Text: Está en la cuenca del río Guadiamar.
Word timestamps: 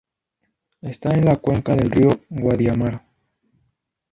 Está 0.81 1.11
en 1.15 1.25
la 1.25 1.35
cuenca 1.35 1.75
del 1.75 1.91
río 1.91 2.19
Guadiamar. 2.27 3.03